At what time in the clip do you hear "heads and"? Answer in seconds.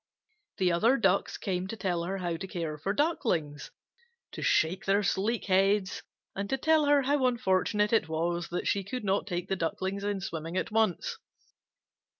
5.45-6.49